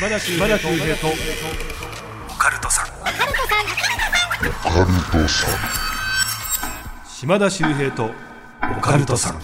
[0.00, 0.48] 島田秀平
[0.96, 1.08] と。
[1.08, 2.86] オカルトさん。
[7.06, 8.10] 島田秀平と。
[8.78, 9.40] オカルトさん。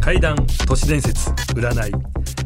[0.00, 0.36] 怪談
[0.68, 1.92] 都市伝説占い。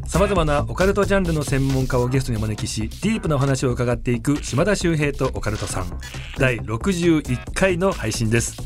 [0.06, 5.92] さまざまなオカルトジャンルの専門家をゲストにお招きしディープなお話を伺っていく島田秀平とオカルトさん。
[6.38, 8.56] 第61回の配信です。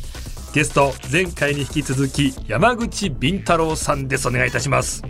[0.54, 4.28] ゲスト前回に引き続き山口敏太郎さんです。
[4.28, 5.02] お願いいたします。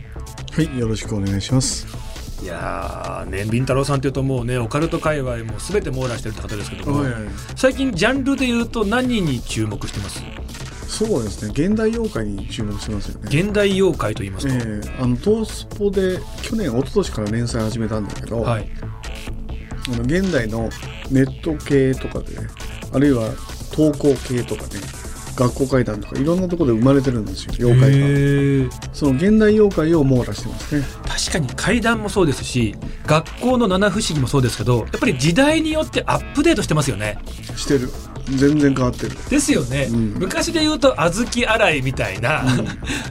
[0.52, 2.04] はい、よろしくお願いします。
[2.43, 7.23] いやーね敏太郎さんというともうねオカルト界隈も全て網羅してるって方ですけども、はいはい。
[7.57, 10.23] 最近ジャンルで言うと何に注目してます？
[10.87, 13.23] そうですね、現代妖怪に注目してますよね。
[13.24, 18.69] 現代妖怪と言いますえと、えあの東スポで去年一昨年から連載始めたんだけど、はい。
[19.88, 20.71] あの現代の
[21.10, 22.37] ネット系とかで、
[22.93, 23.30] あるいは
[23.73, 24.69] 投稿系とかね、
[25.37, 28.73] 学校怪談とかいろんなところで生まれてるんですよ、妖怪が。
[28.93, 30.84] その現代妖怪を網羅してますね。
[31.07, 32.74] 確かに怪談もそうですし
[33.07, 37.18] 学校の七不思議もそうですけどやっぱり時代によってアップデートしてますよね
[37.57, 37.90] してる。
[38.27, 39.17] 全然変わってる。
[39.29, 40.15] ですよね、うん。
[40.19, 42.43] 昔で言うと小豆洗いみたいな、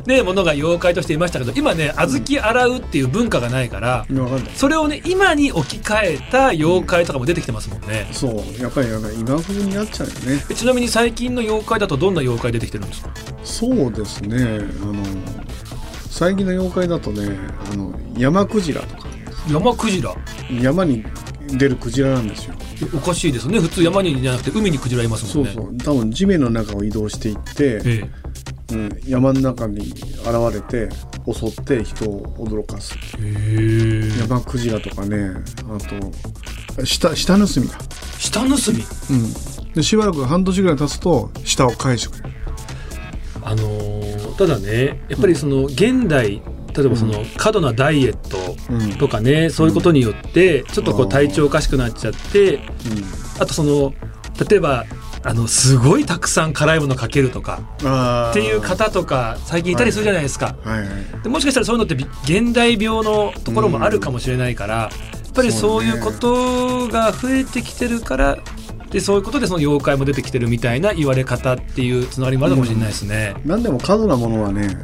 [0.06, 4.45] ね、ものが妖怪としていましたけど今ね小豆洗うっていう文化がないから、今わかん。
[4.56, 10.45] それをね今に置き換えた妖怪とかも出てきてますもんね、そう、やっぱりあの今風になっちゃうよね。
[10.50, 13.09] えちなみに最近の妖怪だとどんな妖怪出てきてるんですか？
[13.44, 14.38] そうですね、
[14.81, 15.03] あの、
[16.09, 17.38] 最近の妖怪だとね、
[17.72, 19.08] あの、山クジラとか、
[19.47, 20.16] 山クジラ。
[20.61, 21.03] 山に
[21.47, 22.56] 出るクジラなんですよ。
[22.93, 25.77] おかしいですね普通山にじゃなくて海にクジラいますもんねそうそう。
[25.77, 28.09] 多分地面の中を移動していって、え
[28.73, 30.89] うん、山の中に現れて
[31.31, 32.95] 襲って人を驚かす。
[34.19, 35.31] 山クジラとかね、
[35.69, 35.77] あ
[36.77, 37.77] と、下、下盗みだ。
[38.17, 38.55] 下盗み？
[39.11, 39.73] うん。
[39.73, 42.35] で、しばらく半年ぐらい経つと、下を返してくれる。
[43.43, 46.41] あのーただねやっぱりその現代
[46.75, 48.38] 例えばその過度なダイエット
[48.69, 48.93] うん。
[48.97, 52.59] とかね、そういうことによってちょっとこう体調おかしくなっちゃって
[53.39, 53.94] あとその
[54.50, 54.85] 例えば
[55.25, 57.61] あのすごいたくさん辛いものかけるとか。
[58.31, 60.56] っていう方とか最近いたりするじゃないですか。
[60.63, 60.89] はいはい。
[61.23, 64.90] でもしかしたらそういうのってび現代病のところもあるかもしれないから、や
[65.29, 68.38] っぱりそういうことが増えてきてるから
[68.91, 73.34] でそういうことでその妖怪も出てきてるみたいな言われ方っていうつながりもあるかもしれないですね。
[73.44, 74.78] 何でも過度なものはね、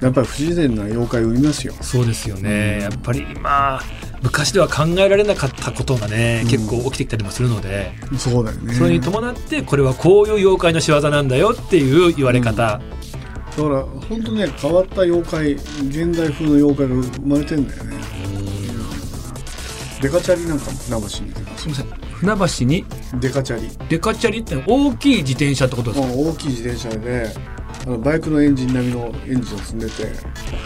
[0.00, 1.74] やっぱり不自然な妖怪を生みますよ。
[1.80, 3.80] そうですよね、やっぱり今
[4.22, 6.50] 昔では考えられなかったことがね、うん。
[6.50, 8.74] 結構起きてきたりもするのでそうだよね。
[8.74, 12.82] それに伴ってこれはこういう妖怪の仕業なんだよっていう言われ方、だか
[13.68, 18.00] ら本当ね変わった妖怪現代風の妖怪が生まれてんだよね。
[20.00, 21.22] デカチャリなんかも船橋にす
[21.68, 21.86] みません。
[22.20, 22.84] 船橋に？
[23.20, 23.70] デカチャリ。
[23.88, 27.34] デカチャリって大きい自転車ってことですか、大きい自転車で
[27.86, 29.92] あのバイクのエンジン並みのエンジンを積んでて。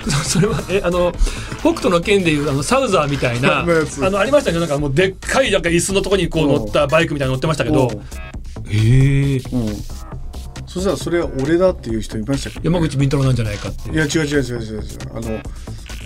[0.09, 1.13] そ それはえあの
[1.61, 3.65] 北斗の剣でいうあのサウザーみたいな あ
[4.11, 4.59] のありましたね。
[4.59, 7.91] なんかもうでっかいなんか椅子のとこにこう乗ったバイクみたいなの乗ってましたけど。
[8.69, 9.41] へえ。
[9.53, 9.77] うん、うん
[10.67, 12.59] そしたらそれは俺だっていう人いましたけ？
[12.59, 14.83] ど、山口敏太郎なんじゃないかっていや違う違う違う違う違う。
[15.15, 15.41] あの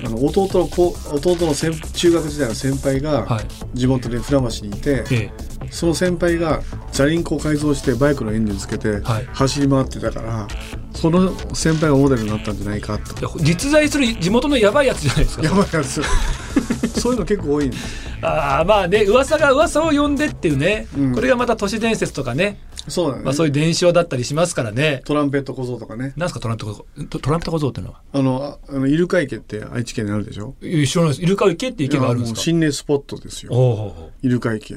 [0.04, 3.44] あの弟の子弟の先中学時代の先輩がはい。
[3.74, 5.30] 地元で船橋にいて、え
[5.70, 9.26] その先輩がチャリンコを改造してバイクのエンジンつけてはい。
[9.32, 10.48] 走り回ってたから、
[10.94, 13.38] その先輩がモデルになったんじゃないかと。
[13.38, 15.44] 実在する地元のやばいやつじゃないですか。
[15.44, 16.02] やばいやつ。
[17.00, 21.14] そういうの結構多いんですああまあね噂が噂を呼んでっていうね、うん。
[21.14, 25.02] これがまた都市伝説とかね、そうだね、まあ、そういう伝承だったりしますからね。
[25.04, 26.12] トランペット小僧とかね。
[26.16, 27.04] なんすかトランペット小僧？
[27.08, 28.00] トトランペット小僧っていうのは？
[28.12, 30.54] あのああのイルカ池って愛知県にあるでしょ？
[30.62, 31.22] いや知らないです。
[31.22, 32.40] イルカ池って池があるんですか？
[32.40, 33.52] 心霊スポットですよ。
[33.52, 34.76] おおイルカ池。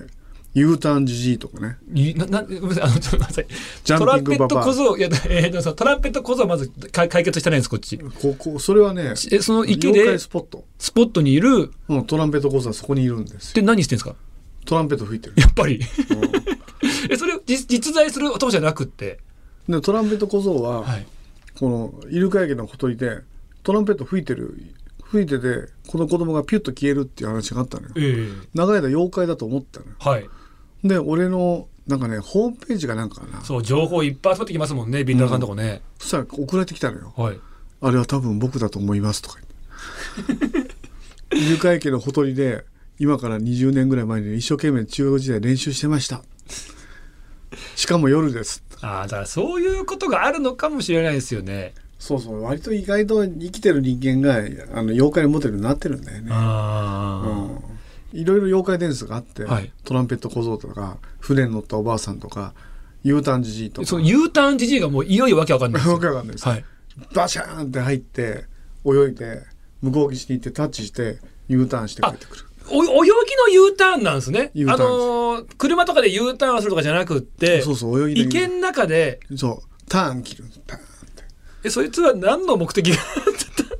[0.54, 1.78] U ターンジジイとかね。
[1.94, 2.84] いなな ごめんなさい。
[2.84, 3.48] あのちょっとごめんなさい
[3.86, 4.98] ジャンピングトランペット小僧？
[4.98, 7.98] いや、えー、でもさトランペット小僧はまずか解決してないんですこっち。
[7.98, 10.66] ここそれはねえその池妖で怪スポット。
[10.78, 11.72] スポットにいる？
[11.88, 14.14] うんトランペット小僧はそこにいるんですで何してんですか？
[14.66, 15.34] トランペット吹いてる。
[15.38, 15.80] やっぱり。
[15.82, 16.30] えそれ
[17.58, 19.20] 実実在する音じゃなくって。
[19.68, 21.06] でトランペット小僧は、はい。
[21.60, 23.20] このイルカ池のほとりで
[23.64, 24.58] トランペット吹いてる
[25.04, 27.94] 吹いててこの子供がピュッと消えるっていう話があったのよ。
[27.98, 28.48] ええ。
[28.54, 29.92] 長い間妖怪だと思ったのよ。
[30.00, 30.30] はい。
[30.84, 33.42] で俺のなんかねホームページがなんかな。
[33.42, 37.14] そう情報いっぱい集まってきますもんねビンラさんとこね、そしたら送られてきたのよ。
[37.18, 37.40] はい。
[37.82, 39.40] あれは多分僕だと思いますとか
[40.28, 40.72] 言って。
[41.36, 42.66] イルカ池のほとりで
[43.00, 46.22] 今から20年ぐらい前に一生懸命中学時代練習してました
[47.76, 48.64] しかも夜です。
[48.82, 51.74] ああだからそういうことがあるのかもしれないですよね。
[52.00, 52.42] そうそう。
[52.42, 54.38] 割と意外と生きてる人間が
[54.74, 56.30] あの妖怪のモデルになってるんだよね。
[56.32, 58.20] ああ、うん。
[58.20, 59.72] いろいろ妖怪伝説があって、はい。
[59.84, 62.54] トランペット小僧とか船に乗ったおばあさんとか
[63.04, 63.88] U ターンじじいとか。
[63.88, 65.94] その U ターンじじいがもういよいよわけわかんないですよ。
[65.96, 66.48] わけわかんないです。
[66.48, 66.66] はい。
[67.14, 68.46] バシャーンって入って
[68.86, 69.44] 泳いで
[69.82, 74.52] 向こう岸に行ってタッチして U ターンして帰ってくるお泳ぎの U ターンなんですね。
[74.56, 80.46] あのー車とかで U ターンするとかじゃなくって、そうそう池の中で、そうターン切る。
[80.68, 80.82] ターン。
[80.82, 80.86] っ
[81.16, 81.24] て
[81.64, 82.96] え、そいつは何の目的が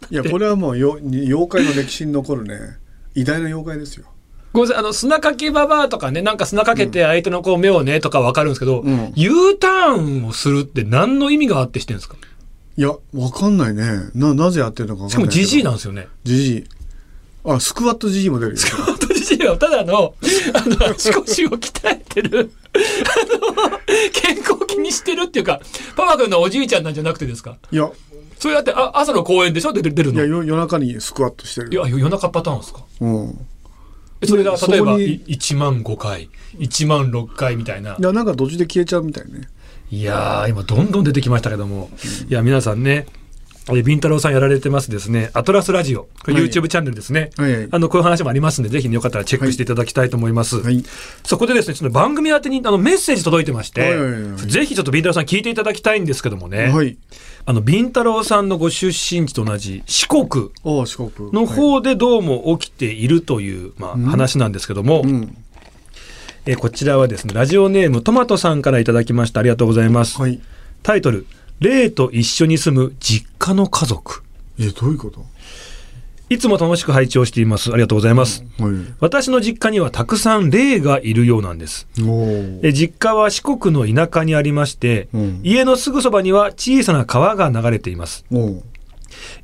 [0.10, 2.78] いやこれはもうよ妖怪の歴史に残るね。
[3.16, 4.06] 偉大な妖怪ですよ。
[4.54, 9.14] ごめんなさい、あの、砂かけババアとかね、なんか砂かけて相手のこう目をね、とかわかるんですけど、うん。
[9.16, 12.18] U ターンをするって何の意味があってしてるんですか？
[12.78, 13.84] いやわかんないね。
[14.14, 15.48] ななぜやってるのかわしかもかんないけど。
[15.48, 16.08] ジジイなんですよね。
[16.24, 16.64] ジジイ
[17.44, 18.58] あスクワットジジイも出るよ。
[18.86, 20.14] 本当ジジイはただの、
[20.54, 22.78] あの、足腰を鍛えてる、あ
[23.70, 23.80] の、
[24.14, 25.60] 健康を気にしてるっていうか、
[25.96, 27.58] パパ君のおじいちゃんなんじゃなくてですか？
[27.72, 27.90] いや。
[28.38, 29.74] それだって、あ朝の公園でしょ？
[29.74, 30.24] 出る出るの？
[30.24, 32.84] いいやよ夜中にスクワットしてるや、夜中パターンですか？
[33.00, 33.48] うん。
[34.22, 36.30] えそれが、そ例えば、こにい1万5回、
[36.60, 37.96] 1万6回みたいな。
[38.00, 39.48] いやなんか途中で消えちゃうみたいね。
[39.92, 41.90] いやー、今どんどん出てきましたけども。
[42.30, 43.21] いや、皆さんね、え
[43.84, 47.30] ビンタロウさんやられてますですね、アトラスラジオ、YouTube チャンネルですね。
[47.38, 50.58] はいはいあの、こういう話もありますんで、ぜひね、よかったらチェックしていただきたいと思います。
[50.62, 50.84] はい。
[51.24, 53.96] そこでですね、ちょっと番組宛てにあのメッセージ届いてまして、
[54.48, 56.98] ぜひちょっとビンタロウさん聞いていただきたいんですけどもね、はい。
[57.46, 60.50] あの、ビンタロウさんのご出身地と同じ四国。
[61.32, 61.56] のはい。
[61.56, 64.04] 方でどうも起きているという、まあ、ん。
[64.06, 65.38] 話なんですけども、うん。
[66.48, 69.40] えこちらはですね、ラジオネームトマトさんからいただきました。
[69.40, 70.20] ありがとうございます。
[70.20, 70.40] はい。
[70.82, 71.28] タイトル、
[71.62, 74.24] 霊と一緒に住む実家の家族。
[74.60, 75.24] えどういうこと？
[76.30, 77.72] いつも楽しく拝聴しています。
[77.72, 78.44] ありがとうございます。
[78.58, 81.88] はい私の実家にはたくさん霊がいるようなんです。
[82.00, 88.26] おーえ実家は四国の田舎にありまして、うん家のすぐそばには小さな川が流れています。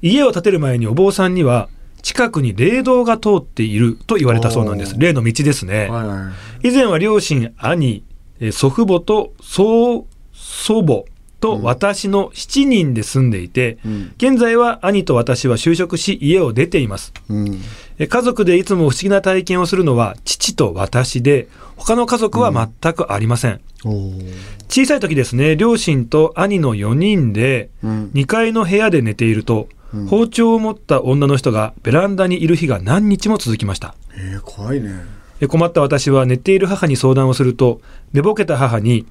[0.01, 1.69] 家を建てる前にお坊さんには、
[2.01, 4.95] 近くに霊道が通っていると言われたそうなんです。
[4.97, 5.87] 霊の道ですね。
[5.89, 6.31] はいは
[6.63, 8.03] い以前は両親、兄、
[8.39, 11.03] え祖父母と曽祖母
[11.39, 14.13] と私の7人で住んでいて、うん。
[14.17, 17.13] 現在は兄と私は就職し家を出ています。
[17.29, 17.61] うん。
[17.99, 23.61] え家族でいつも不思議な体験をするのは父と私で、他の家族は全くありません。
[23.85, 24.33] おー。
[24.69, 28.11] 小さい時ですね、両親と兄の4人でうん。
[28.13, 30.07] 2階の部屋で寝ていると、うん。
[30.07, 33.95] 包丁を持った女の人がベランダにいる日が何日も続きました。
[34.15, 35.17] えー怖いね。
[35.39, 37.81] え困った私は寝ている母に相談をすると、
[38.13, 39.05] 寝ぼけた母に、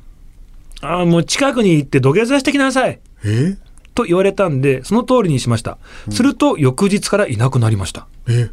[0.82, 3.28] ああ、もう近くに行って土下座してきなさいえ？
[3.28, 3.56] ー
[3.94, 5.78] と言われたんで、その通りにしました。
[6.10, 8.06] すると翌日からいなくなりました。
[8.28, 8.50] え？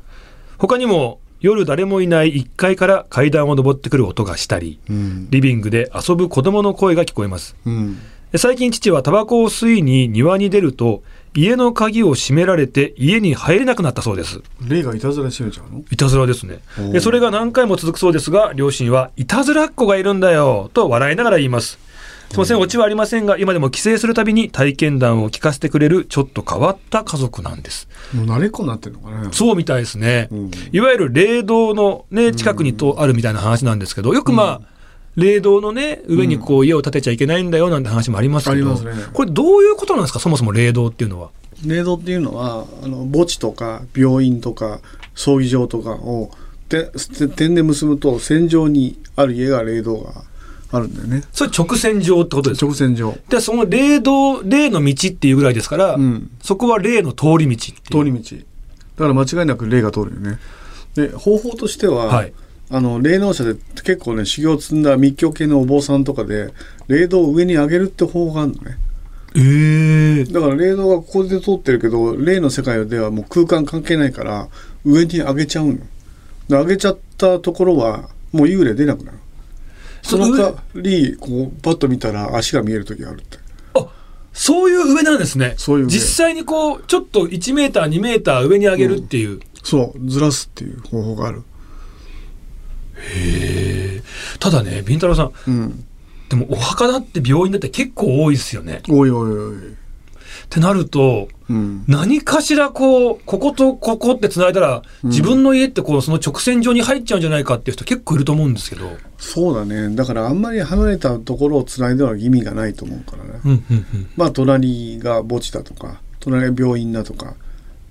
[0.58, 7.58] 他にも夜誰もいない1階から階段を登ってくる音がしたり、うんリビングで遊ぶ子供の声が聞こえます。
[7.66, 8.00] うん
[8.32, 11.04] で最近父はタバコを吸いに庭に出ると、
[11.36, 14.42] 家の鍵を閉められて家に入れなくなったそうです。
[14.68, 15.84] 霊がいたずらしてるじゃんの？
[15.92, 16.60] いたずらですね
[16.94, 21.78] でそれが何回も続くそうですが、両親はいたずらっ子がいるんだよと笑いながら言います。
[22.32, 27.88] すいません、オチはありませんが、今でも帰省するたびに体験談を聞かせてくれるちょっと変わった家族なんです。
[28.14, 30.30] もう慣れっこになってるのかねそうみたいですね。
[30.32, 34.62] うんいわゆる霊道のね、近くにとあるみたいな話なんですけど、よくまあ、
[35.16, 41.30] 霊道のね、上にこう家を建てちゃいけないんだよなんて話もありますけど、ありますねこれどういうことなんですか、そもそも霊道っていうのは？
[41.64, 44.80] 霊道っていうのはあの墓地とか病院とか
[45.14, 46.32] 葬儀場とかを
[46.68, 50.24] てて点で結ぶと戦場にある家が霊道が
[50.74, 51.24] あるんだよね。
[51.32, 52.66] それ直線上ってことですか？
[52.66, 53.16] 直線上。
[53.30, 56.32] で、その霊道、霊の道っていうぐらいですから、うん。
[56.42, 58.36] そこは霊の通り道通り道。
[58.98, 60.40] だから間違いなく霊が通るよね。
[60.96, 62.34] で方法としては、はい。
[62.70, 66.52] あの霊能者で結構ね修行を積んだ密教系のお坊さんとかで
[66.88, 68.78] 霊道を上に上げるって方法があるのね。
[69.36, 74.48] ええだから霊道がここで通ってるけど霊の世界ではもう空間関係ないから
[74.86, 75.84] 上に上げちゃうので
[76.50, 79.18] 上げちゃったところはもう幽霊出なくなる
[80.04, 83.40] その代わりこうパッと見たら足が見える時があるって。
[83.74, 83.88] あ
[84.34, 85.56] そういう上なんですね。
[85.58, 85.92] そういう上。
[85.92, 89.40] 実際にこう、ちょっと1メーター、2メーター上に上げるっていう。
[89.64, 90.10] そう。
[90.10, 91.44] ずらすっていう方法がある。
[93.16, 94.04] へえ
[94.40, 95.86] ただね、ビンタロウさん、うん。
[96.30, 98.82] でもお墓だって病院だって結構多いですよね。
[98.90, 99.58] おいおいおい
[100.54, 101.84] ってなると、うん。
[101.88, 108.86] 何かしらこう、こことここって繋いだら、自分の家ってこう、その直線上に入っちゃうんじゃないかっていう人結構いると思うんですけど。
[109.18, 109.96] そうだね。
[109.96, 113.24] だからあんまり離れたところをつないでは意味がないと思うから。
[113.24, 114.10] ね、うんうんうん。
[114.16, 117.34] まあ隣が墓地だとか隣が病院だとか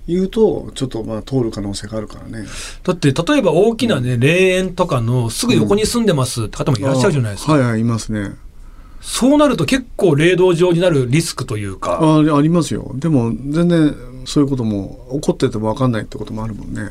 [0.07, 2.45] 言うとちょっとまあ通る可能性があるからね。
[2.83, 7.51] だって、例えば大きなね、霊園とかのすぐ横に住んでますって方もいらっしゃるじゃないですか。
[7.53, 8.31] はいはいいますね
[9.03, 11.99] そうなると結構霊道上になるリスクというか。
[12.01, 12.93] あありますよ。
[12.95, 13.93] でも全然
[14.25, 16.89] そういうことも起こってても分かんないってこともあるもんね。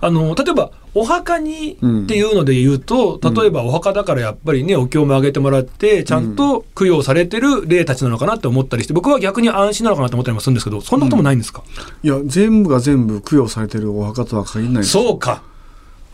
[0.00, 2.02] あの、例えば、お墓にうん。
[2.04, 11.64] っていうので言うと、例えばお墓だからやっぱりね、お経もあげてもらって、ちゃんと供養されてる霊たちなのかなって思ったりして、僕は逆に安心なのかなと思ったりもするんですけど、そんなこともないんですか、
[12.02, 14.90] いや全部が全部供養されてるお墓とは限らないんです。
[14.90, 15.42] そうか。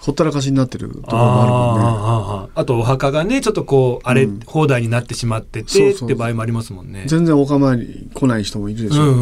[0.00, 1.85] ほったらかしになってるところもあるもんね。
[1.85, 7.04] あああとお墓がねちょっとこう荒れうん放題になってしまってて、って場合もありますもんね。
[7.07, 9.11] 全然お構いに来ない人もいるでしょ。
[9.11, 9.12] う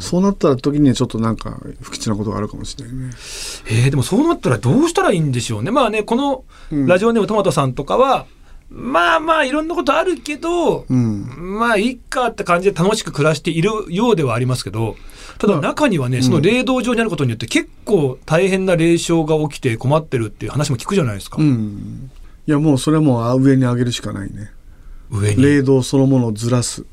[0.00, 3.10] そうなった時にはちょっとなんか不吉なことがあるかもしれないね。
[3.70, 5.70] えーでもそうなったらどうしたらいいんでしょうね。
[5.70, 8.26] まあねこのうんラジオネームトマトさんとかは、
[8.70, 11.58] まあまあいろんなことあるけど、うん。
[11.58, 14.96] まあいいかって感じで楽しく暮らしているようではありますけど
[15.38, 22.10] ただまあ中にはね、うんその霊道上にあることによって結構大変な霊障が起きて困ってるっていう話も聞くじゃないですか、うん。
[22.46, 24.52] いやもうそれはもう上に上げるしかないね。
[25.10, 25.42] 上に？
[25.42, 26.84] 霊道そのものをずらす。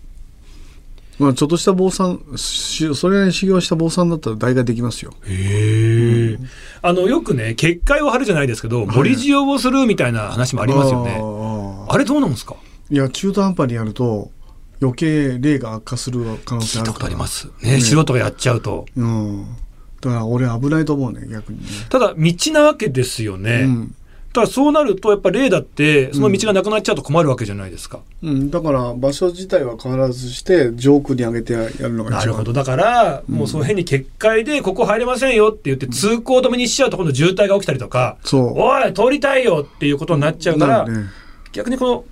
[1.19, 5.13] まあちょっとした坊さん、しそれなりに修行した坊さんだったら代替できますよ。
[5.25, 6.37] へえ、
[6.83, 11.19] あのよくね結界を張るじゃないですけど森塩をするみたいな話もありますよね、ああ
[11.89, 12.55] あれどうなんですか？
[12.89, 14.31] いや中途半端にやると
[14.81, 16.93] 余計霊が悪化する可能性あるから。
[16.93, 17.49] ことあります。
[17.61, 18.85] ね素人がやっちゃうと。
[18.95, 19.45] うん。
[19.99, 23.95] だから俺危ないと思うね逆にね、ただ道なわけですよね、うん。
[24.31, 32.19] ただそうなるとやっぱ霊だってその道がなくなっちゃうと困るわけじゃないですか、うん、だから場所自体は変わらずして上空に上げてやるのが一番。
[32.19, 32.53] なるほど。
[32.53, 38.53] だから、もうそう変に結界でここ入れませんよって言って通行止めにしちゃうと今度渋滞が起きたりとか、そう。
[38.55, 41.09] おい通りたいよっていうことになっちゃうから、なるね
[41.57, 42.05] 逆にこの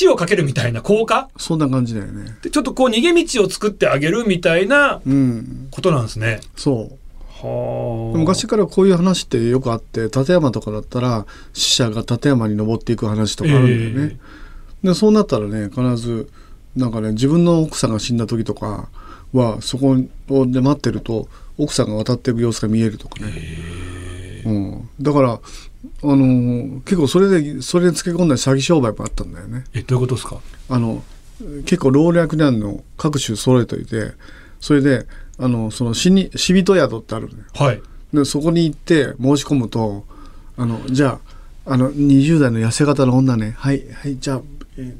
[0.00, 2.36] 橋を架けるみたいな効果そんな感じだよね。
[2.42, 5.68] でちょっとこう逃げ道を作ってあげるみたいなうん。
[5.70, 6.40] ことなんですね。
[6.54, 6.98] そう。
[7.28, 8.16] はあ。
[8.16, 14.18] 昔からこういう話ってよくあって立山とかだったら死者が立山に登っていく話とかあるんだよね、
[14.84, 16.30] でそうなったらね必ず
[16.76, 18.88] なんかね自分の奥さんが死んだ時とか
[19.32, 23.32] はそこで待ってると奥さんが渡っていく様子が見えるとかね、
[24.44, 29.64] うん、だからあのー結構それでそれでつけ込んだ詐欺商売もあったんだよね。
[29.74, 30.38] えどういうことですか？
[30.70, 31.02] あの
[31.66, 34.12] 結構老若男女各種揃えといて
[34.60, 35.06] それで
[35.38, 37.44] あのその死に死人宿ってあるのよ。
[37.54, 37.82] はい。
[38.12, 40.04] でそこに行って申し込むと
[40.56, 41.18] あのじゃ
[41.66, 43.54] ああの20代の痩せ型の女ね。
[43.58, 44.42] はいはいじゃあ、
[44.78, 44.94] えー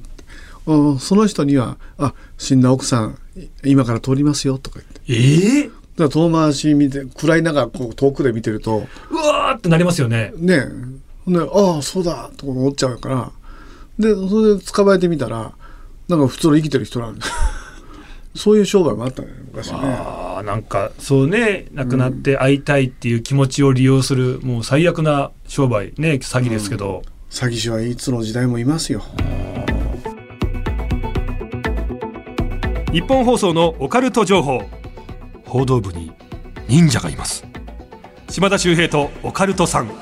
[0.66, 5.52] あその人には「あ死んだ奥さんい今から通りますよ」とか言って。
[5.60, 10.32] ええだから遠回し見て暗い中こう遠くで見てるとうわーってなりますよね。
[10.36, 10.54] ね
[11.26, 11.30] え。
[11.30, 13.32] でああそうだと思っちゃうから。
[13.98, 15.52] でそれで捕まえてみたら
[16.08, 17.28] なんか普通の生きてる人なんです。
[17.28, 17.34] よ
[18.34, 19.78] そういう商売もあったね昔ね。
[19.80, 29.04] ああなんかそうね亡くなって会いたいっていう気持ちを利用する、もう最悪な商売ね詐欺ですけど、詐欺師はいつの時代もいますよ。
[32.92, 34.62] 日本放送のオカルト情報
[35.54, 36.10] 報道部に
[36.66, 37.44] 忍者がいます。
[38.28, 39.88] 島田秀平とオカルトさん。
[39.88, 39.92] ち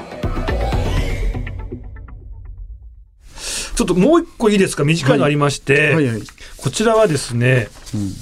[3.83, 4.83] ょっともう一個いいですか？
[4.85, 6.23] 短いのありまして、はいはい。
[6.57, 8.13] こちらはですね、うん。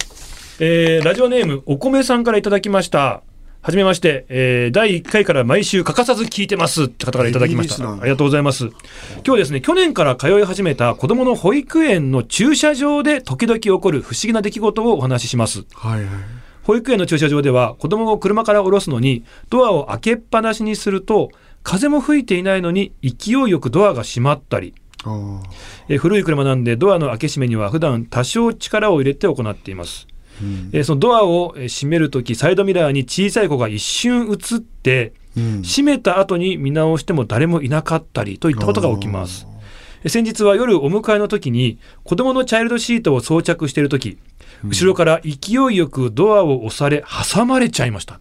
[0.58, 3.22] えーラジオネームお米さんからいただきました。
[3.62, 6.86] はじめまして、えー第1回から毎週欠かさず聞いてます。
[6.86, 7.92] って方からいただきました。
[7.92, 8.64] ありがとうございます。
[8.64, 8.74] 今
[9.22, 15.64] 日はですね去年から通い始めた子供の保育園の駐車場で時々起こる不思議な出来事をお話しします。
[15.74, 16.39] はいはい。
[16.62, 21.30] 保育園の駐車場では子供を車から降ろすのにドアを開けっぱなしにすると
[21.62, 24.74] 風も吹いていないのに勢いよくドアが閉まったり。
[25.04, 25.40] あ
[25.88, 30.06] えー古い車なんでドアの開け閉めには普段多少力を入れて行っています、
[30.40, 30.42] あ。
[30.42, 30.70] うん。
[30.72, 35.62] えーそのドアをえー閉めるときサイドミラーに小さい子が一瞬映ってうん。
[35.62, 39.46] 閉めた後に見直しても誰もいなかったりといったことが起きます。
[39.46, 39.60] えー
[40.08, 44.16] 先日は夜お迎えの時に子供のチャイルドシートを装着している時
[44.64, 48.20] 後ろから勢いよくドアを押され挟まれちゃいました。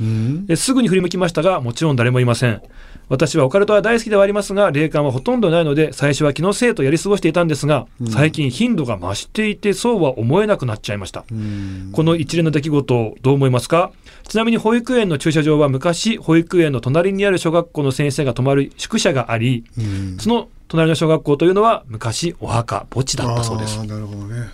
[0.00, 0.46] うん。
[0.48, 2.62] えすぐに振り向きましたがもちろん誰もいません。
[3.08, 11.90] 私はオカルトは大好きではありますが霊感はほとんどないので最初は気のせいとやり過ごしていたんですが、最近頻度が増していてそうは思えなくなっちゃいました、うん。
[11.92, 13.90] この一連の出来事をどう思いますか？
[14.28, 20.16] ちなみに保育園の駐車場は昔保育園の隣にある小学校の先生が泊まる宿舎がありうん。
[20.18, 23.84] その隣の小学校というのは昔お墓墓地だったそうです。
[23.86, 24.48] なるほどね。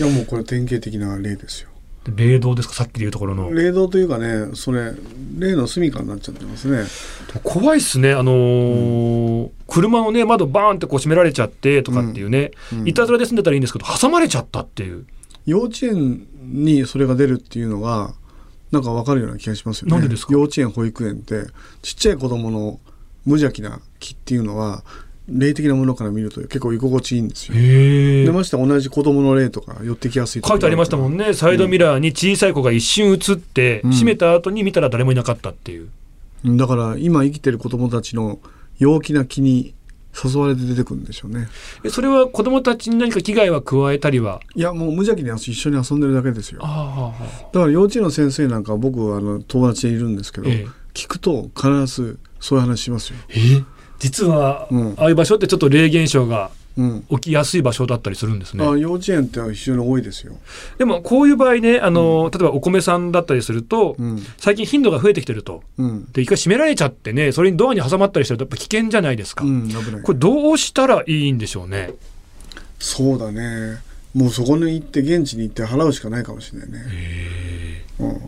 [0.00, 1.70] うんいやもうこれ典型的な例ですよ。
[2.14, 2.74] 霊道ですか？
[2.74, 3.52] さっきで言うところの。
[3.52, 4.92] 霊道というかねそれ
[5.38, 6.88] 霊の住処になっちゃってますね。
[7.42, 12.88] 怖いっすね、あのー車のね窓バーンってこう閉められちゃってとかっていうね、うん。
[12.88, 15.06] いたずらで住んでたらいいんですけど挟まれちゃったっていう。
[15.44, 18.14] 幼稚園にそれが出るっていうのが
[18.70, 19.92] なんかわかるような気がしますよね。
[19.92, 20.32] なんでですか？
[20.32, 21.44] 幼稚園保育園って
[21.82, 22.80] ちっちゃい子供の
[23.26, 24.82] 無邪気な気っていうのは
[25.28, 27.54] 霊的なものから見ると結構居心地いいんですよ。
[27.56, 31.28] へでまして同じ子供の霊とか寄ってきやすい書いてありましたもんね。
[31.28, 35.88] ねサイドミラーに小さい子が一瞬映って、うん閉めた後に見たら誰もいなかったっていう
[36.44, 38.38] だから今生きてる子供たちの
[38.78, 39.74] 陽気な気に
[40.24, 41.48] 誘われて出てくるんでしょうね。
[41.84, 44.40] えそれは子供たちに何か危害は加えたりは？
[44.54, 46.60] いやもう無邪気に一緒に遊んでるだけですよ。
[46.60, 47.12] だあ
[47.52, 53.18] から幼稚園の先生なんか僕はあの友達でいるんですけど、ええ聞くと必ずそういう話しますよ。
[53.28, 53.62] え？
[53.98, 57.04] 実は、うんああいう場所ってちょっと霊現象がうん。
[57.10, 58.64] 起きやすい場所だったりするんですね。
[58.64, 60.34] あ幼稚園って非常に多いですよ。
[60.78, 64.22] でもこういう場合ねあの、例えばお米さんだったりすると、うん。
[64.36, 66.04] 最近頻度が増えてきてるとうん。
[66.12, 69.44] で一回閉められちゃってねそれにドアに挟まったりしてるとやっぱ危険じゃないですか。
[70.04, 71.94] これどうしたらいいんでしょうね？
[72.78, 73.78] そうだね。
[74.14, 76.84] もうそこに行って現地に行って払うしかないかもしれないね。
[77.98, 78.20] うん、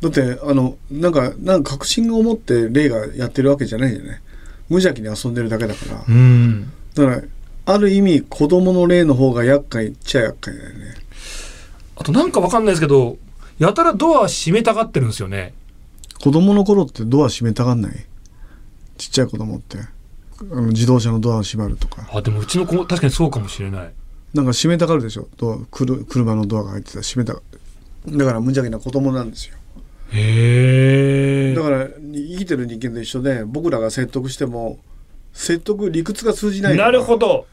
[0.00, 4.20] だってあのなんかなんか確信を持って霊がやってるわけじゃないじゃない。
[4.72, 6.04] 無邪気に遊んでるだけだから。
[6.08, 6.72] うん。
[6.94, 7.22] だから
[7.66, 10.94] ある意味子供の霊の方が厄介っちゃ厄介だよね。
[11.96, 13.18] あとなんかわかんないですけど
[13.58, 15.52] やたらドア閉めたがってるんですよね。
[16.22, 17.92] 子供の頃ってドア閉めたがんない？
[18.96, 19.78] ちっちゃい子供って。
[19.78, 22.08] あの自動車のドアを閉まるとか。
[22.12, 23.92] あでもうちの子も確かにそうかもしれない。
[24.34, 25.28] なんか閉めたがるでしょ？
[25.36, 27.34] ドアくる車のドアが入ってたら閉めた。
[27.34, 27.40] が
[28.06, 29.56] だから無邪気な子供なんですよ
[30.12, 34.78] へえだから生きてる人間と一緒で僕らが説得しても
[35.32, 37.46] 説得理屈が通じないなるほど。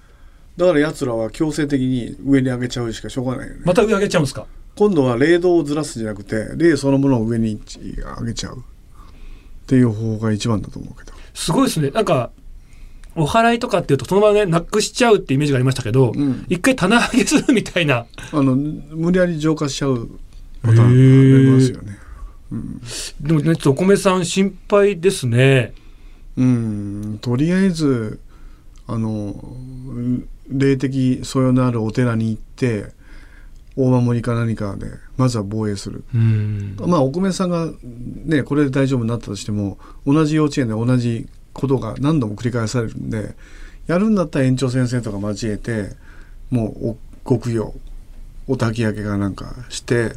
[0.57, 4.45] だから奴らは強制的に上に上げちゃうしかしょうがないよね、また上上げちゃうんですか？
[4.75, 8.57] 今度は霊道をずらすんじゃなくて霊そのものを上に上げちゃう。
[8.57, 8.61] っ
[9.67, 11.17] ていう方法が一番だと思うけど。
[11.33, 11.91] すごいですね。
[11.91, 12.31] なんか
[13.15, 16.45] お祓いとかっていうとそのままねなくしちゃうってイメージがありましたけど、うん。
[16.49, 18.05] 一回棚上げするみたいな。
[18.33, 20.09] あの無理やり浄化しちゃう
[20.61, 20.87] パターンがあ
[21.41, 21.97] りますよね。
[23.21, 25.73] でもねちょっとお米さん心配ですね
[26.39, 28.21] うん、とりあえず
[28.87, 29.35] あの
[30.47, 32.93] 霊的素養のあるお寺に行って
[33.75, 34.87] 大守りか何かで
[35.17, 36.03] まずは防衛する。
[36.15, 37.67] うんまあお米さんが
[38.25, 39.77] ねこれで大丈夫になったとしても
[40.07, 43.35] 同じ幼稚園で同じことが何度も繰り返されるんで
[43.87, 45.89] やるんだったら園長先生とか交えて
[46.49, 46.97] もうお
[47.29, 47.73] 極用
[48.47, 50.13] お焚き上げかなんかして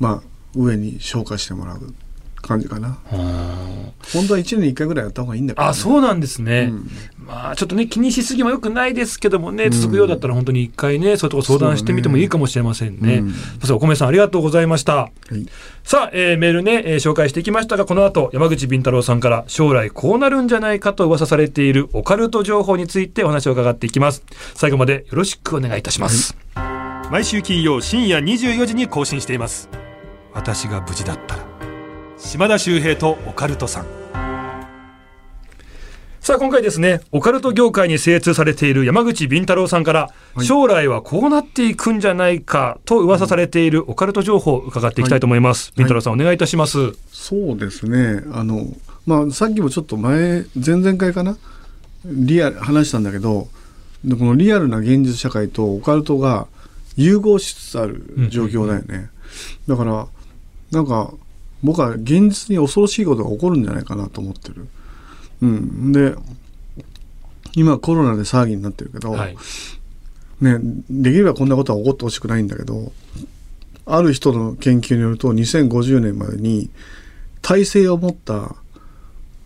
[0.00, 1.94] まあ上に消化してもらう
[2.42, 2.98] 感じかな。
[3.10, 6.90] 本当は1年に1回ぐらいやった方がいいんだけど、ね、あそうなんですね、うん。
[7.26, 13.16] まあちょっとね気にしすぎもよくないですけどもね続くようだったら本当に一回ねそういうとこ相談してみてもいいかもしれませんね。
[13.16, 13.32] うん。
[13.32, 14.94] そしてお米さんありがとうございました。
[14.94, 15.46] はい。
[15.82, 24.22] さあ、えーメールね、えー紹介していきましたがこの後山口敏太郎さんから将来こうなるんじゃないかと噂されているオカルト情報についてお話を伺っていきます。
[24.54, 26.36] 最後までよろしくお願いいたします、
[27.10, 29.68] 毎週金曜深夜24時に更新しています
[30.36, 31.42] 私が無事だったら。
[32.18, 33.86] 島田秀平とオカルトさん。
[36.20, 40.44] さあ今回ですねオカルト業界に精通されている山口敏太郎さんから、はい。
[40.44, 45.74] 将来はこうなっていくんじゃないかと噂されているオカルト情報を伺っていきたいと思います、はい。
[45.78, 48.22] 敏太郎さんお願いいたします、そうですね。
[48.32, 48.66] あの
[49.06, 51.38] まあさっきもちょっと前前々回かな？
[52.04, 53.48] リアル話したんだけど
[54.04, 56.46] でこのリアルな現実社会とオカルトが
[56.96, 59.10] 融合しつつある状況だよね、
[59.66, 60.06] だから
[60.70, 61.12] なんか
[61.62, 64.68] 僕は現実に恐ろしいことが起こるんじゃないかなと思ってる
[65.42, 66.14] うんで
[67.54, 69.36] 今コロナで騒ぎになってるけど、はい
[70.40, 70.58] ね、
[70.90, 72.92] できればこんなことは起こってほしくないんだけど
[73.86, 76.70] ある人の研究によると2050年までに
[77.40, 78.56] 耐性を持った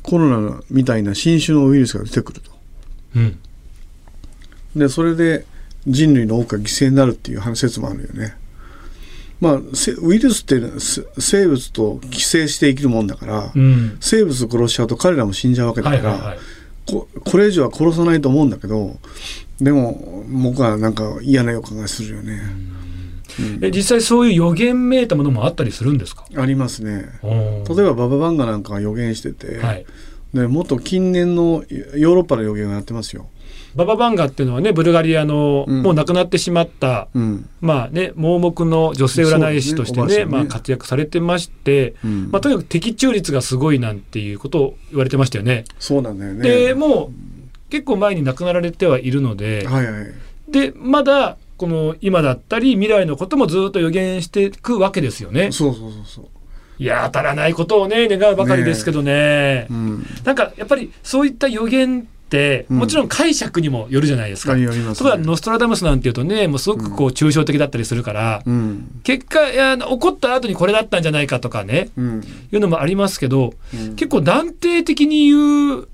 [0.02, 2.50] コロナみたいな新種のウイルスが出てくると。
[3.16, 3.38] うん
[4.74, 5.44] でそれで
[5.86, 8.36] 人類の多くが犠牲になるっていう話説もあるよね。
[9.40, 10.60] まあせウイルスって
[11.18, 13.96] 生物と寄生して生きるもんだから、うん。
[14.00, 16.38] 生物を殺しちゃうと彼らも死んじゃうわけだから、はいはいはい。
[16.86, 18.98] ここれ以上は殺さないと思うんだけど
[19.60, 22.40] でも僕はなんか嫌な予感がするよね。
[23.38, 23.64] うん。
[23.64, 26.26] え実際そういう予言めいたものもあったりするんですか？
[26.36, 27.06] ありますね。
[27.22, 29.86] 例例えばバババンガなんかが予言してて、はい、
[30.34, 33.28] でもっと近年のヨーロッパの予言をやってますよ。
[33.74, 45.64] バババンガっていうのはねブルガリアの、うんもう亡くなってしまったうんまあね盲目の女性占い師としてねねまあ、活躍されてまして、うんまあ、とにかく的中率がすごいなんていうことを言われてましたよね。
[45.78, 46.42] そうなんだよね。
[46.42, 50.12] でもう結構前に亡くなられてはいるので、はいはい。
[50.48, 55.52] でまだこの今だったり未来のこともずっと予言していくわけですよね。
[55.52, 56.26] そうそうそうそう。
[56.78, 60.06] いや当たらないことをね願うばかりですけどねうん。
[60.24, 62.08] なんかやっぱりそういった予言
[62.68, 64.52] もちろん解釈にもよるじゃないですか。
[64.52, 69.00] ありあります例えばノストラダムスなんていうとねもうすごくこう抽象的だったりするから、うん。
[69.02, 72.20] 結果いや起こった後にこれだったんじゃないかとかねうん。
[72.52, 75.88] いうのもありますけどうん結構断定的に言う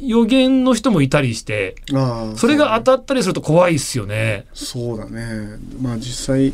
[0.00, 4.46] 予言の人もいたりしてああそれが当たったりすると怖いですよね。
[4.52, 5.58] そうだね。
[5.80, 6.52] まあ実際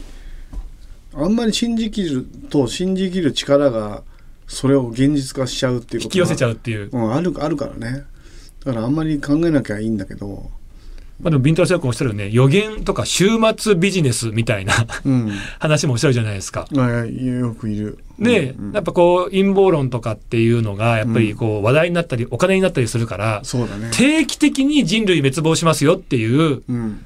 [1.15, 4.03] あんまり信じきると信じきる力が
[4.47, 6.51] それを現実化しちゃうっていうこと引き寄せちゃう。
[6.51, 6.91] うっていう。
[6.93, 8.05] うん、あるあるからね。
[8.69, 10.51] だからあんまり考えなきゃいいんだけど、
[11.23, 12.29] まあ、でもビンタロスよくおっしゃるよね。
[12.31, 14.75] 予言とか週末ビジネスみたいな
[15.07, 15.31] うん。
[15.59, 16.69] 話もおっしゃるじゃないですか。
[16.71, 17.99] よくいる。
[18.19, 18.73] で、うんうん。
[18.75, 23.91] やっぱこう陰謀論とかっていうのがやっぱりこう話題になったりお金になったりするから、そうだね。
[23.95, 27.05] 定期的に人類滅亡しますよっていううん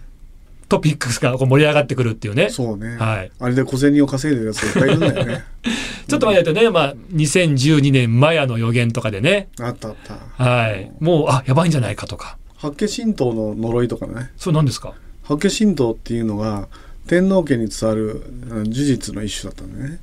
[0.72, 2.48] トピックスがこう盛り上がってくるっていうね。
[2.48, 3.30] そうね、はい。
[3.38, 5.44] あれで小銭を稼いでるやつがいっぱいいるんだよね。
[6.08, 9.94] ちょっと前だとね、まあ、2012年マヤの予言とかでね、あったあっ
[10.38, 10.44] た。
[10.44, 12.38] はい、もう、あ、やばいんじゃないかとか。
[12.56, 14.30] 八家神道の呪いとかね。
[14.36, 14.94] それ何ですか？
[15.24, 16.68] 八家神道っていうのが
[17.06, 19.98] 天皇家に伝わるあの呪術の一種だったんだよね。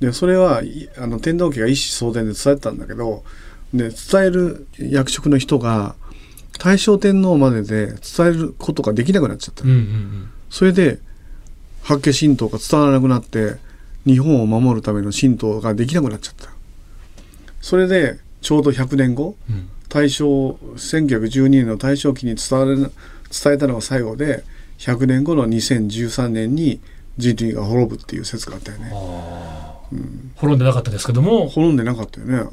[0.00, 3.22] でそれはいあの天皇家が一子相伝で伝えてたんだけど
[3.74, 5.94] で伝える役職の人が
[6.58, 10.30] 大正天皇までで伝えることができなくなっちゃった、うんうんうん。
[10.50, 10.98] それで
[11.82, 13.56] 八家神道が伝わらなくなって
[14.04, 16.50] 日本を守るための神道ができなくなっちゃった。
[17.60, 19.68] それでちょうど100年後うん。
[19.88, 22.90] 大正1912年の大正期に伝われな
[23.30, 24.44] 伝えたのが最後で
[24.78, 26.80] 100年後の2013年に
[27.16, 28.90] 人類が滅ぶっていう説があったよね。
[30.36, 32.44] 滅んでなかったですけども、滅んでなかったよね。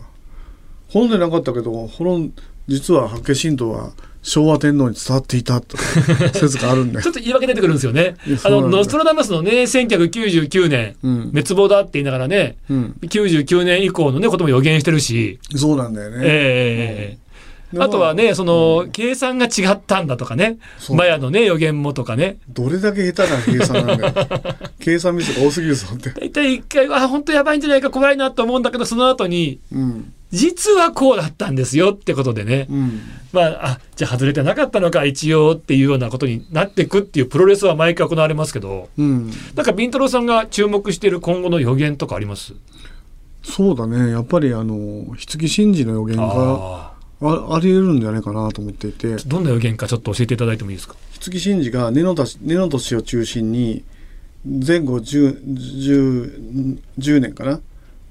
[0.90, 2.34] 滅んでなかったけど滅ん
[2.68, 3.92] 実は八家神道は
[4.24, 5.78] 昭和天皇に伝わっていたと
[6.34, 8.16] 説があるんだよちょっと言い訳出てくるんですよね。
[8.44, 17.23] あの、ノストラダムスのね、1999年、うん、滅亡だって言いながらね、うん、99年以降のね、ことも予言してるし、そうなんだよね、ええで
[17.80, 17.90] あ。
[17.90, 20.58] とはね、その、計算が違ったんだとかね、
[20.92, 24.14] マヤのね、予言もとかね、どれだけ下手な計算なんだよ。
[24.80, 30.14] 計算ミスが多すぎるぞって、大体一回、あ、本当やばいんじゃないか、怖いなと思うんだけど、その後に、うん。
[30.32, 33.02] 実はこうだったんですよってことでね、うん、
[33.34, 42.54] まあ、あ、じゃあ外れてなかったのか、一応っていうようなことになっていくっていうプロレスは毎回行われますけど、うん、なんかビンタロウさんが注目している今後の予言とかあります？
[43.44, 44.10] そうだね。
[44.10, 45.18] やっぱりあの棺
[45.56, 46.93] 神事の予言が
[47.24, 50.96] あああり得るんじゃないかなと思っていてーどんな予言かちょっと教えていただいてもいいですか？
[51.20, 53.84] 棺神事が根の年根の年を中心に
[54.46, 57.62] 前後 10, 10, 10年かな？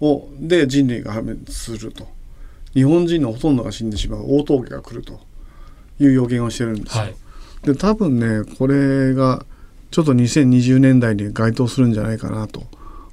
[0.00, 2.08] をで人類が破滅すると
[2.74, 5.20] 日本人のほとんどが死んでしまう大峠が来ると
[6.00, 7.04] いう予言をしてるんですよ。
[7.04, 7.14] はい。
[7.64, 9.44] で多分ねこれが
[9.90, 12.64] ちょっと2020年代に該当するんじゃないかなと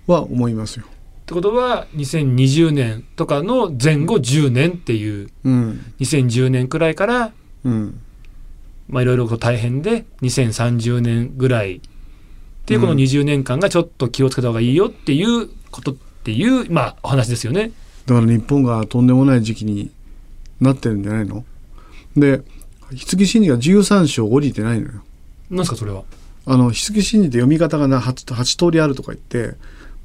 [0.08, 0.86] は思いますよ。
[1.30, 7.32] ってことは2020年とかの前後10年っていううん2010年くらいから
[7.64, 8.02] うん
[8.88, 11.82] まあいろいろ大変で2030年ぐらいっ
[12.66, 17.74] ていうこのうん20年間がちょっと気をつけた方がいいよっていうことっていうまあお話ですよね。
[18.08, 19.92] だから日本がとんでもない時期に
[20.60, 21.46] なってるんじゃないの？
[22.18, 22.40] で
[22.90, 25.04] 棺神事が13章降りてないのよ。
[25.52, 26.06] なんですかそれは？
[26.48, 29.56] あの棺神事って読み方がな 8, 8通りあるとか言って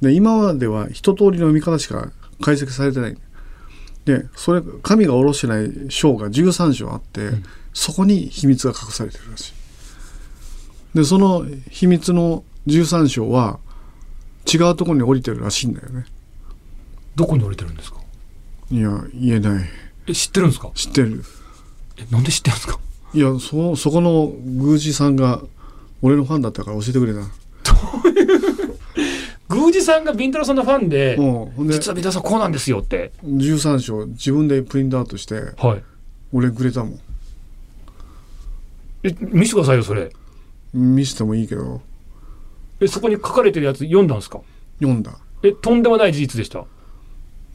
[0.05, 3.17] で今までは一通りの読み方しか解析されてない。
[4.05, 7.43] でそれ神が下ろしてない章が13章あって、ん。
[7.73, 9.55] そこに秘密が隠されてるらしい。
[10.95, 13.59] でその秘密の13章は
[14.53, 16.05] 違うところに降りてるらしいんだよね。
[17.17, 17.99] どこに降りてるんですか？
[18.71, 19.65] いや言えない。
[20.07, 20.71] え知ってるんですか？
[20.75, 21.25] 知ってる。
[21.97, 22.79] えなんで知ってるんですか？
[23.15, 25.41] いやそそこの宮司さんが
[26.03, 27.21] 俺のファンだったから教えてくれた
[29.55, 33.13] 宮司さんがビンタロウさんのファンで、で実はビンタロウさんこうなんですよって。
[33.25, 35.83] 13章自分でプリントアウトしてはい。
[36.33, 37.01] 俺くれたもん
[39.05, 40.11] え見せてくださいよそれ。
[40.73, 41.81] 見せてもいいけど
[42.81, 44.41] えそこに書かれてるやつ読んだんですか？
[44.81, 46.65] 読んだえとんでもない事実でした？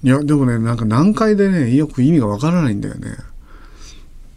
[0.02, 3.18] いやでもねなんか難解でねよく意味がわからないんだよね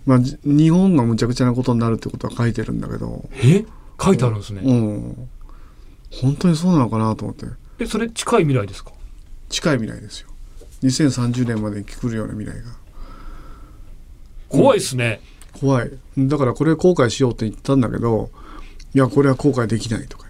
[0.07, 3.64] まあじ日本がむちゃくちゃなことになるってことは書いてるんだけどえ？
[4.03, 4.62] 書いてあるんですね。
[4.64, 5.29] うん
[6.20, 7.46] 本当にそうなのかなと思って。
[7.79, 8.92] えそれ近い未来ですか？
[9.48, 10.29] 近い未来ですよ。
[10.83, 12.70] 2030年までに来るような未来が。
[14.48, 15.20] 怖いですね。
[15.59, 15.90] 怖い。
[16.18, 18.31] だからこれ後悔しようって言ったんだけど
[18.94, 20.27] いやこれは後悔できないとか。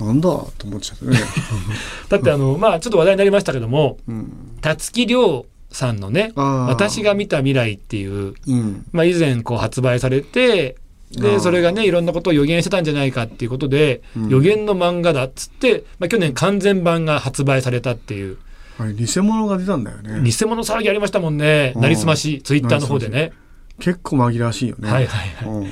[0.00, 1.16] なんだと思っちゃってね、
[2.08, 6.66] だってあのまあちょっと話題になりましたけどもうん、辰木亮さんのね「あー。
[6.66, 8.84] 私が見た未来」っていう、うん。
[8.92, 10.76] まあ、以前こう発売されて
[11.16, 14.28] でそれがねいろんなことを予言してたんじゃないかっていうことで、うん。
[14.28, 18.38] 予言の漫画だっつって、まあ、去年完全版が発売されたっていう。
[18.78, 20.28] あれ偽物が出たんだよね。
[20.28, 21.72] 偽物騒ぎありましたもんね。
[21.76, 21.82] うん。
[21.82, 23.32] なりすましツイッターの方でね。
[23.78, 24.90] 結構紛らわしいよね。
[24.90, 25.48] はいはいはい。
[25.48, 25.70] うん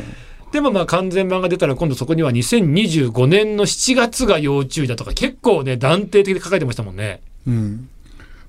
[0.52, 7.22] でもまあ完全版が出たら今度そこには2025年の7月が要注意だとか結構ね断定的に書かれてましたもんね。
[7.46, 7.88] うん。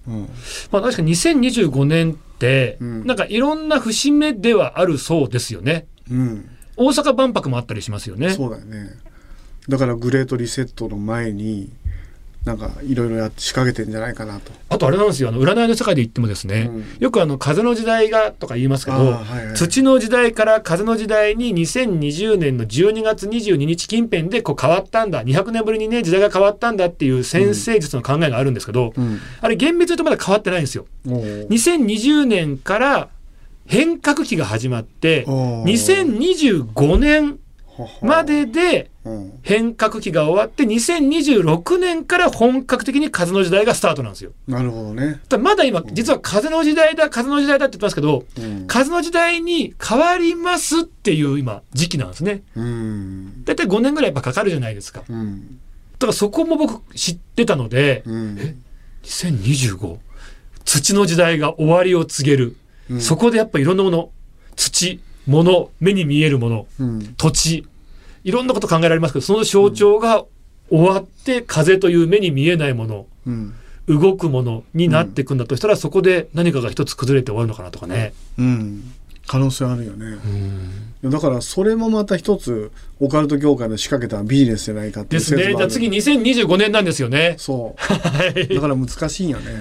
[0.09, 0.29] うん。
[0.69, 3.07] まあ確かに2025年ってうん。
[3.07, 5.87] なんかいろんな節目ではあるそうですよね。
[6.11, 8.31] うん大阪万博もあったりしますよね。
[8.31, 8.89] そうだよね
[9.69, 11.69] だからグレートリセットの前に
[12.45, 14.51] なんかいろいろやって仕掛けてんじゃないかなと。
[14.67, 29.19] あとあれなんですよあの占いの世界で言ってもですね、うんよくあの風の時代がとか言いますけど、はいはい土の時代から風の時代に2020年の12月22日近辺でこう変わったんだ200年ぶりにね時代が変わったんだっていう先生術の考えがあるんですけど、うん。
[29.39, 30.85] あれ厳密に言うとまだ変わってないんですよ。
[31.07, 33.09] おー2020年から
[33.65, 37.39] 変革期が始まっておー2025年
[38.01, 44.31] まででうん変革期が終わって2026年から本格的に風の時代がスタートなんですよ。
[44.47, 45.19] なるほどね。
[45.27, 48.67] ただまだ今実は風の時代だ風の時代だって言ってますけどうん。
[48.67, 52.43] 風の時代に変わりますっていう今時期なんですね。
[52.55, 53.43] うん。
[53.43, 55.03] だいたい5年ぐらいやっぱかかるじゃないですか。
[55.09, 55.59] うん。
[55.93, 58.55] だからそこも僕知ってたのでうん。
[59.03, 59.97] 2025
[60.63, 62.55] 土の時代が終わりを告げる。
[62.89, 64.09] うんそこでやっぱいろんなもの
[64.55, 67.13] 土物目に見えるものうん。
[67.17, 67.65] 土地
[68.23, 70.25] いろんなこと考えられますけどその象徴が
[70.69, 73.53] 終わって風という目に見えないものうん。
[73.87, 78.13] 動くものになっていくんだとしたら、そこで何かが一つ崩れて終わるのかなとかね。
[78.37, 78.93] うん。
[79.27, 80.05] 可能性あるよね。
[80.05, 85.53] うんだからそれもまた一つオカルト業界の仕掛けたビジネスじゃないかっていうですね。
[85.53, 87.35] じゃあ次2025年なんですよね。
[87.37, 88.43] そはい。
[88.43, 89.51] うだから難しいんよね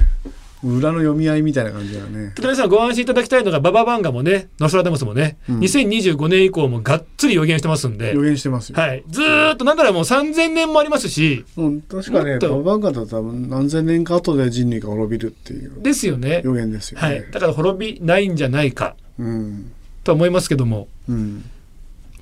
[0.65, 5.59] 裏の読み合いみたいな感じだよね皆さんご安心いただきたいのがバババンガもね、ノストラダムスもね、うん。
[5.61, 8.15] 2025年以降もがっつり予言してますんで。
[8.15, 9.05] 予、言してますよ、はい。
[9.09, 12.63] ずーっとなんならもう3000年もありますし、うん、確かねもっと。
[12.63, 16.43] ババンカだと多分何千年か後で人類が滅びるっていうですよね。
[16.45, 17.31] 予言ですよね、はい。
[17.31, 18.97] だから滅びないんじゃないか。
[19.19, 19.73] うん。
[20.05, 21.45] とは思いますけども、うん。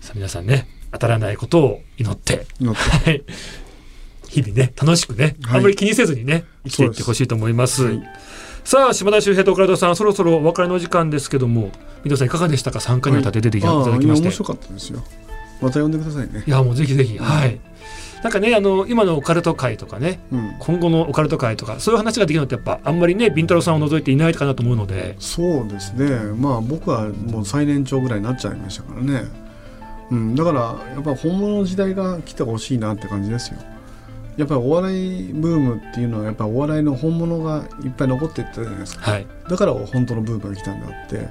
[0.00, 3.10] さあ皆さんね、当たらないことを祈って、祈って。
[3.10, 3.22] はい。
[4.28, 5.56] 日々ね、楽しくね、はい。
[5.56, 7.98] あんまり気にせずにね、生きていってほしいと思います。
[8.60, 11.70] はいさあ、島田秀平と倉田さん、そろそろお別れの時間ですけども、
[12.04, 12.80] 水戸さんいかがでしたか？
[12.80, 14.28] 参加にあたって出ていただきまして。
[14.28, 15.02] 面白かったですよ。
[15.60, 16.44] また呼んでくださいね。
[16.46, 17.58] いや、もうぜひぜひ、はい。
[18.22, 20.56] なんかね、あの、今のオカルト界とかね、うん。
[20.58, 26.08] 今後のオカルト界とか、そういう話ができるのってやっぱ、あんまりね、ビンタロウさんを除いていないかなと思うので、そうですね。
[26.36, 29.24] まあ僕はもう最年長ぐらいになっちゃいましたからね。
[30.10, 30.34] うん。
[30.34, 30.60] だから
[30.94, 33.58] やっぱ本物の時代が来てほしいなって感じですよ
[34.40, 39.10] やっぱりお笑いブームっていうのはやっぱお笑いの本物がいっぱい残っていったじゃないですか。
[39.10, 39.26] はい。
[39.48, 41.28] だから本当のブームが来たんであって。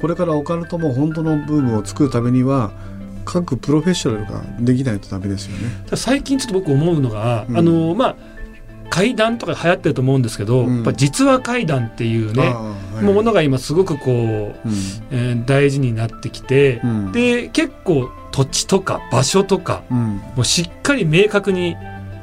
[0.00, 2.70] これからオカルトも本当のブームを作るためには
[3.24, 5.96] 各プロフェッショナルができないとダメですよね。
[5.96, 7.58] 最近ちょっと僕思うのが、うん。
[7.58, 8.16] あの、まあ、
[8.90, 10.76] 怪談とか流行ってると思うんですけど、うん。
[10.76, 13.04] やっぱ実話怪談っていうね、はい。
[13.04, 14.54] ものが今すごくこう、うん。
[15.10, 17.12] えー大事になってきて、うん。
[17.12, 19.98] で結構土地とか場所とかうん。
[20.36, 21.76] もうしっかり明確に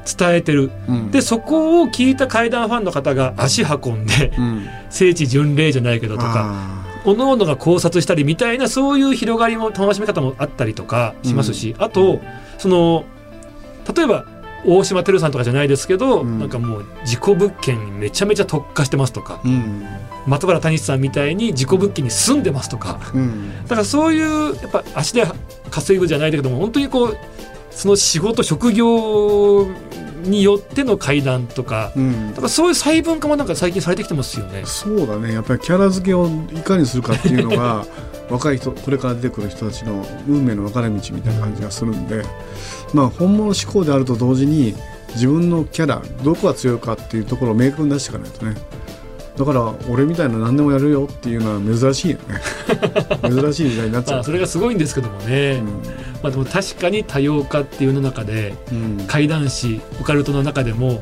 [0.06, 0.72] 伝えてる。
[0.88, 1.12] うん。
[1.12, 4.68] でそこを聞いた怪談ファンの方が足運んでうん。
[4.90, 12.20] 聖地巡礼じゃないけどとかあ各々が考察したりみたいなそういう広がりも楽しみ方もあったりとかしますし、あと
[12.58, 13.06] その
[13.96, 14.26] 例えば
[14.66, 16.40] 大島てるさんとかじゃないですけど、うん。
[16.40, 19.86] なんかもう事故物件にめちゃめちゃ特化してますとかーうん。
[20.26, 23.64] 松原谷さんみたいに事故物件に住んでますとかうん。
[23.64, 25.24] だからそういうやっぱ足で
[25.70, 27.18] 稼ぐじゃないけども本当にこう
[27.76, 29.68] その仕事職業
[30.24, 32.30] によっての会談とかうん。
[32.30, 34.64] だからそういう細分化もなんか最近されてきてますよね。
[34.66, 35.34] そうだね。
[35.34, 37.86] やっぱりキャラ付けをいかにするかっていうのが
[38.30, 42.24] 若い人これから出てくる人たちの運命の分かれ道みたいな感じがするんで、
[42.94, 44.76] まあ本物志向であると同時に
[45.14, 48.56] 自分のキャラどこが強いかっていうところを明確に出していかないとね
[49.38, 52.40] だから俺みたいな何でもやるよっていうのは珍しいよね。
[53.30, 54.16] 珍しい時代になっちゃう。
[54.16, 55.62] まあ、それがすごいんですけどもね、
[56.24, 59.00] まあ、でも確かに多様化っていうの中でうん。
[59.00, 61.02] うん怪談師オカルトの中でも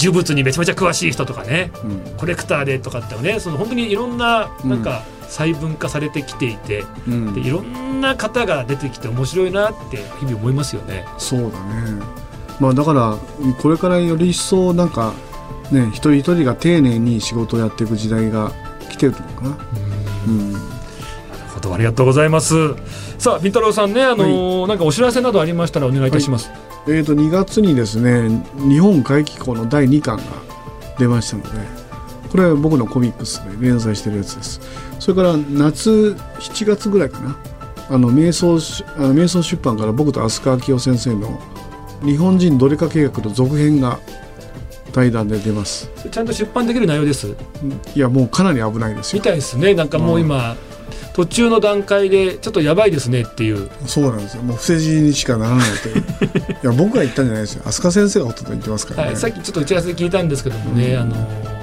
[0.00, 2.00] 呪物にめちゃめちゃ詳しい人とかねうん。
[2.16, 4.70] コレクターでとかってねその本当にいろんなうん。
[4.70, 7.34] なんか細分化されてきていて、うん。
[7.34, 11.04] でいろんな方が出てきて面白いなって日々思いますよね。
[11.18, 12.02] そうだね。
[12.60, 13.16] まあだから
[13.60, 15.12] これからより一層なんか
[15.72, 18.52] ね一人一人が丁寧に仕事をやっていく時代が
[18.88, 19.58] 来てるのかな。
[20.26, 20.52] うん。
[20.52, 20.64] なる
[21.54, 22.54] ほどありがとうございます。
[23.18, 26.50] さあ、ビンタロウさんね、あのーなんかお知らせなどありましたらお願いいたします。
[26.86, 30.22] えー、と2月にですね日本怪奇行の第2巻が
[30.98, 31.48] 出ましたので
[32.30, 34.60] これは僕のコミックスで連載してるやつです。
[34.98, 37.36] それから夏7月ぐらいかな。
[37.90, 41.40] あの瞑想しあの瞑想出版から僕と飛鳥明夫先生の
[42.04, 43.98] 「日本人どれか計画」の続編が
[44.92, 45.90] 対談で出ます。
[46.10, 47.34] ちゃんと出版できる内容です。
[47.94, 49.74] いやもうかなり危ないですみよたいですね。
[49.74, 50.56] なんかもう今、
[51.14, 53.22] 途中の段階でちょっとやばいですね。
[53.22, 53.68] っていう。
[53.86, 54.42] そうなんですよ。
[54.42, 56.04] もう伏せ字にしかならないという。
[56.62, 57.62] いや僕が言ったんじゃないですよ。
[57.64, 61.58] 飛鳥先生がほとんど言ってますからね、はい、さっきちょっと打ち合わせで聞いたんですけどもね、うんあのー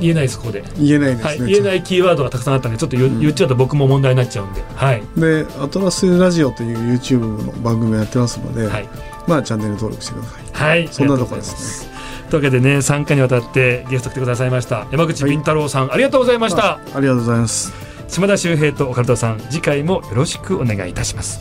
[0.00, 3.20] 言えないですここで、言えないですね、はい、言えないキーワードがたくさんあったんでちょっと言,、うん。
[3.20, 5.02] 言っちゃうと僕も問題になっちゃうんで、はい。
[5.16, 8.88] でアトラスラジオという YouTube の番組をやってますので、はい。
[9.26, 10.42] まあチャンネル登録してください。
[10.52, 11.84] はい、そんなとこありがうございです。
[11.86, 11.97] ね
[12.30, 14.86] というわけでね3回にわたってゲスト来てくださいました。
[14.92, 16.74] 山口敏太郎さん、ありがとうございました。
[16.74, 17.72] ありがとうございます。
[18.06, 21.40] 島田秀平とオカルトさん次回もよろしくお願いいたします。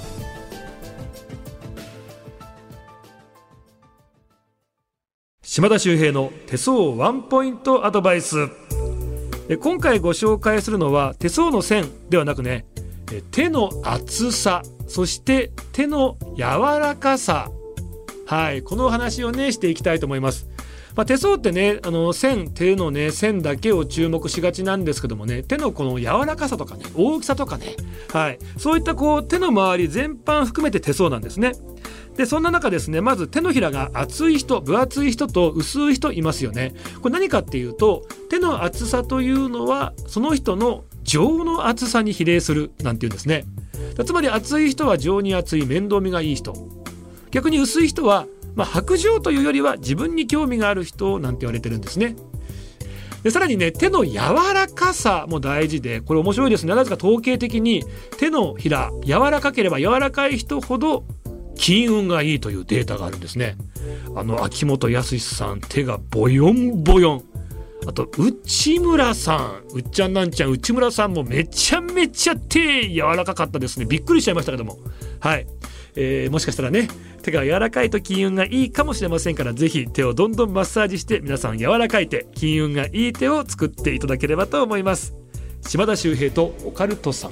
[5.41, 8.38] 島田秀平の手相ワンポイントアドバイス。
[9.50, 12.65] え今回ご紹介するのは手相の線ではなくね
[13.12, 16.43] え手の厚さそして手の柔
[16.80, 17.50] らかさ。
[18.28, 20.47] はいこのお話をねしていきたいと思います
[20.97, 27.75] まあ、手相ってねあの線手のね線だけを注目しがちなんですけどもね手のこの柔らかさとかね大きさとかね、
[28.12, 31.53] はい、そういったこう手の周り全般含めて手相なんですね。
[32.15, 36.73] でそんな中ですねまず手のひらが厚い人分厚い人と薄い人いますよね。
[37.03, 43.45] これ何かっていうと手の厚さというのはその人の情の厚さに比例するなんていうんですね。
[44.03, 46.55] つまり厚い人は情に厚い面倒見がいい人。
[47.29, 48.25] 逆に薄い人は
[48.58, 52.15] まあ、白状というよりは自分に興味がある人なんて言われてるんですね。
[53.24, 54.15] でさらにね手の柔
[54.54, 56.74] らかさも大事でこれ面白いですね。
[56.76, 57.84] なぜか統計的に
[58.17, 61.06] 手のひら柔らかければ柔らかい人ほど
[61.56, 63.56] 金運がいいというデータがあるんですね。
[64.15, 67.24] あの秋元康さん手がボヨンボヨン。
[67.86, 69.63] あと内村さん。
[69.74, 73.86] うっちゃんなんちゃん内村さんもめちゃめちゃ手柔らかかったですね。
[73.86, 74.80] びっくりしちゃいましたけども。
[75.20, 75.48] はい、
[75.99, 76.88] えー、もしかしたらね
[77.23, 85.15] 手が柔らかいと金運がいいかもしれませんから是非手をどんどんマッサージして皆さん柔らかい手金運がいい手を作っていただければと思います。
[85.62, 87.31] 島田秀平とオカルトさん。